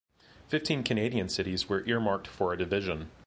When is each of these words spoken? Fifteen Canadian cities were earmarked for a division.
Fifteen 0.47 0.81
Canadian 0.81 1.29
cities 1.29 1.69
were 1.69 1.85
earmarked 1.85 2.25
for 2.25 2.51
a 2.51 2.57
division. 2.57 3.11